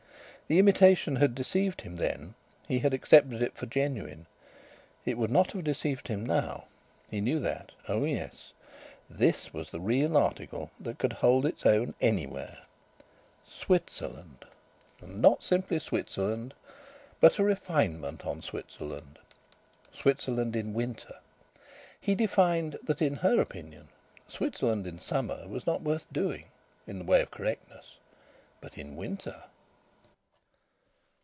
[0.47, 2.33] The imitation had deceived him then;
[2.67, 4.25] he had accepted it for genuine.
[5.05, 6.65] It would not have deceived him now
[7.09, 7.71] he knew that.
[7.87, 8.51] Oh yes!
[9.09, 12.57] This was the real article that could hold its own anywhere....
[13.47, 14.43] Switzerland!
[14.99, 16.53] And not simply Switzerland,
[17.21, 19.19] but a refinement on Switzerland!
[19.93, 21.15] Switzerland in winter!
[22.01, 23.87] He divined that in her opinion
[24.27, 26.43] Switzerland in summer was not worth doing
[26.87, 27.99] in the way of correctness.
[28.59, 29.43] But in winter...